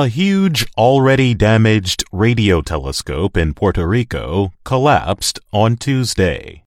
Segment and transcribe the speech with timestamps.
[0.00, 6.64] A huge, already damaged radio telescope in Puerto Rico collapsed on Tuesday.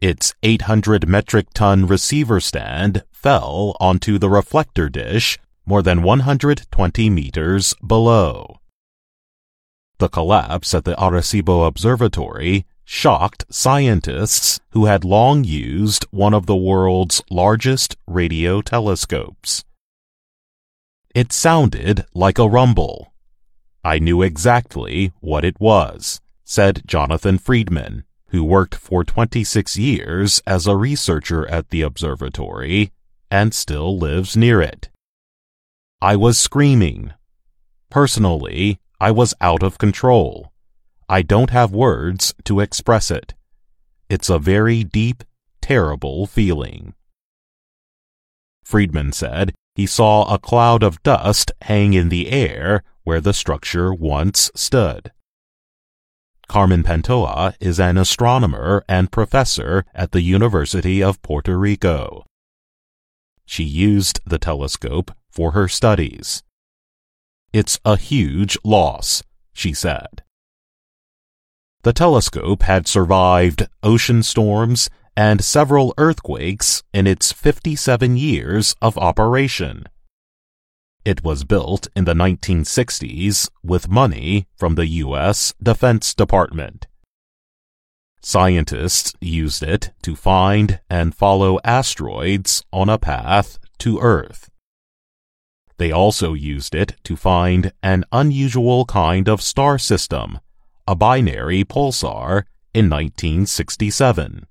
[0.00, 7.74] Its 800 metric ton receiver stand fell onto the reflector dish more than 120 meters
[7.84, 8.60] below.
[9.98, 16.54] The collapse at the Arecibo Observatory shocked scientists who had long used one of the
[16.54, 19.64] world's largest radio telescopes.
[21.14, 23.14] It sounded like a rumble.
[23.84, 30.66] I knew exactly what it was, said Jonathan Friedman, who worked for 26 years as
[30.66, 32.90] a researcher at the observatory
[33.30, 34.90] and still lives near it.
[36.02, 37.12] I was screaming.
[37.90, 40.52] Personally, I was out of control.
[41.08, 43.34] I don't have words to express it.
[44.08, 45.22] It's a very deep,
[45.62, 46.94] terrible feeling.
[48.64, 53.92] Friedman said he saw a cloud of dust hang in the air where the structure
[53.92, 55.12] once stood.
[56.46, 62.24] Carmen Pantoja is an astronomer and professor at the University of Puerto Rico.
[63.46, 66.42] She used the telescope for her studies.
[67.52, 70.22] It's a huge loss, she said.
[71.82, 79.84] The telescope had survived ocean storms and several earthquakes in its 57 years of operation.
[81.04, 85.54] It was built in the 1960s with money from the U.S.
[85.62, 86.86] Defense Department.
[88.22, 94.48] Scientists used it to find and follow asteroids on a path to Earth.
[95.76, 100.38] They also used it to find an unusual kind of star system,
[100.86, 104.46] a binary pulsar, in 1967.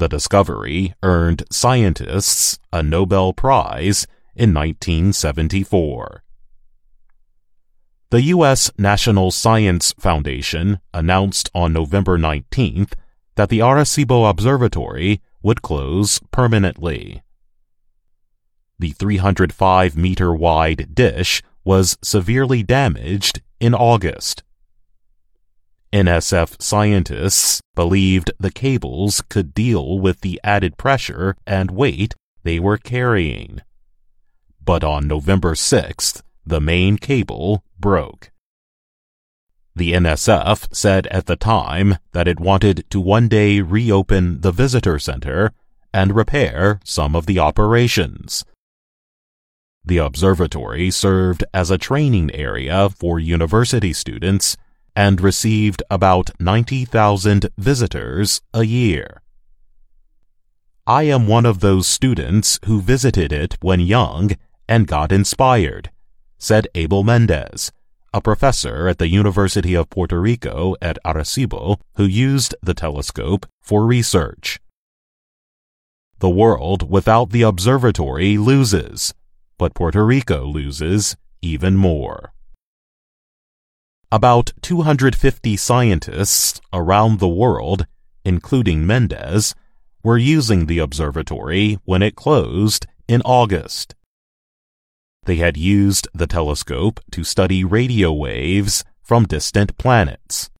[0.00, 6.22] The discovery earned scientists a Nobel Prize in 1974.
[8.08, 8.70] The U.S.
[8.78, 12.94] National Science Foundation announced on November 19th
[13.34, 17.22] that the Arecibo Observatory would close permanently.
[18.78, 24.44] The 305 meter wide dish was severely damaged in August.
[25.92, 32.14] NSF scientists believed the cables could deal with the added pressure and weight
[32.44, 33.60] they were carrying.
[34.64, 38.30] But on November 6th, the main cable broke.
[39.74, 44.98] The NSF said at the time that it wanted to one day reopen the visitor
[44.98, 45.52] center
[45.92, 48.44] and repair some of the operations.
[49.84, 54.56] The observatory served as a training area for university students
[54.94, 59.22] and received about 90,000 visitors a year.
[60.86, 64.32] I am one of those students who visited it when young
[64.68, 65.90] and got inspired,
[66.38, 67.70] said Abel Mendez,
[68.12, 73.86] a professor at the University of Puerto Rico at Arecibo who used the telescope for
[73.86, 74.58] research.
[76.18, 79.14] The world without the observatory loses,
[79.58, 82.32] but Puerto Rico loses even more.
[84.12, 87.86] About 250 scientists around the world,
[88.24, 89.54] including Mendez,
[90.02, 93.94] were using the observatory when it closed in August.
[95.26, 100.50] They had used the telescope to study radio waves from distant planets.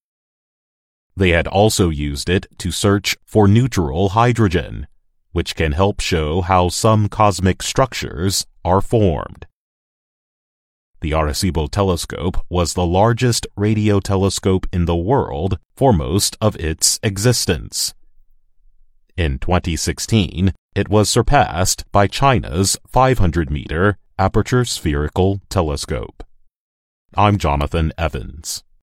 [1.17, 4.87] They had also used it to search for neutral hydrogen,
[5.32, 9.47] which can help show how some cosmic structures are formed.
[11.00, 17.00] The Arecibo telescope was the largest radio telescope in the world for most of its
[17.03, 17.94] existence.
[19.16, 26.22] In 2016, it was surpassed by China's 500 meter aperture spherical telescope.
[27.17, 28.62] I'm Jonathan Evans.